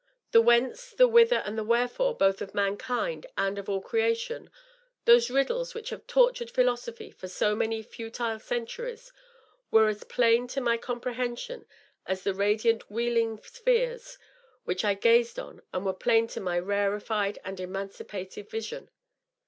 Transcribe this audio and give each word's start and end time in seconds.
The 0.31 0.41
whence, 0.41 0.89
the 0.97 1.07
whither 1.07 1.43
and 1.45 1.55
the 1.55 1.63
wherefore 1.63 2.17
both 2.17 2.41
of 2.41 2.55
mankind 2.55 3.27
and 3.37 3.59
of 3.59 3.69
all 3.69 3.81
creation— 3.81 4.49
^those 5.05 5.31
riddles 5.31 5.75
which 5.75 5.91
have 5.91 6.07
tortured 6.07 6.49
philosophy 6.49 7.11
for 7.11 7.27
so 7.27 7.55
many 7.55 7.83
futile 7.83 8.39
centuries— 8.39 9.13
were 9.69 9.87
as 9.89 10.03
plain 10.03 10.47
to 10.47 10.59
my 10.59 10.75
compre 10.79 11.13
hension 11.13 11.67
as 12.07 12.23
the 12.23 12.33
radiant 12.33 12.89
wheeling 12.89 13.37
spheres 13.43 14.17
which 14.63 14.83
I 14.83 14.95
gazed 14.95 15.37
on 15.37 15.61
were 15.71 15.93
plain 15.93 16.25
to 16.29 16.39
my 16.39 16.57
rarefied 16.57 17.37
and 17.45 17.59
emancipated 17.59 18.49
vision. 18.49 18.89